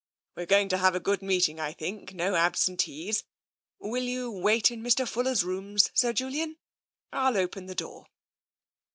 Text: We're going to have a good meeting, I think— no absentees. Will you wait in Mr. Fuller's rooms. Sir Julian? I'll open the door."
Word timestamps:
We're 0.35 0.47
going 0.47 0.67
to 0.69 0.79
have 0.79 0.95
a 0.95 0.99
good 0.99 1.21
meeting, 1.21 1.59
I 1.59 1.73
think— 1.73 2.11
no 2.15 2.33
absentees. 2.33 3.23
Will 3.77 4.01
you 4.01 4.31
wait 4.31 4.71
in 4.71 4.81
Mr. 4.81 5.07
Fuller's 5.07 5.43
rooms. 5.43 5.91
Sir 5.93 6.11
Julian? 6.11 6.57
I'll 7.13 7.37
open 7.37 7.67
the 7.67 7.75
door." 7.75 8.07